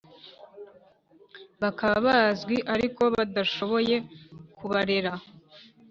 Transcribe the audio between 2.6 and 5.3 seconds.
ariko badashoboye kubarera